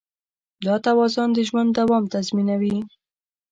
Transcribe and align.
دا 0.65 0.75
توازن 0.85 1.29
د 1.33 1.39
ژوند 1.47 1.69
دوام 1.79 2.03
تضمینوي. 2.13 2.77